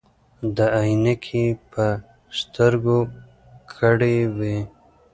[0.55, 1.85] ده عینکې په
[2.39, 2.99] سترګو
[3.73, 4.57] کړې وې.